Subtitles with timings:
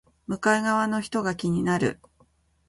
[0.25, 1.99] 向かい側の人が気になる